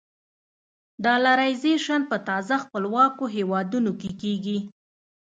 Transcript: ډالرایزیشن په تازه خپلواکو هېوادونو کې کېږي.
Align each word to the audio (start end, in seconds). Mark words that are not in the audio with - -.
ډالرایزیشن 1.03 2.01
په 2.09 2.17
تازه 2.27 2.55
خپلواکو 2.63 3.23
هېوادونو 3.35 3.91
کې 3.99 4.09
کېږي. 4.21 4.57